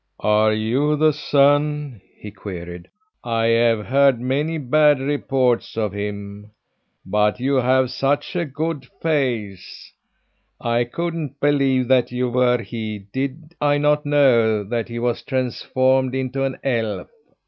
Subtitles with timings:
[0.23, 2.87] "Are you the son?" he queried.
[3.23, 6.49] "I have heard many bad reports of him.
[7.05, 9.93] But you have such a good face,
[10.59, 16.15] I couldn't believe that you were he, did I not know that he was transformed
[16.15, 17.11] into an elf."